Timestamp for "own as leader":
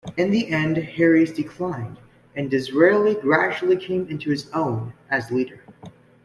4.49-5.61